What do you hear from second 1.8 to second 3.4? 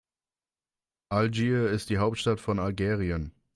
die Hauptstadt von Algerien.